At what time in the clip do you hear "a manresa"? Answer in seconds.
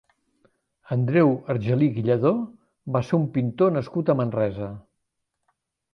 4.11-4.71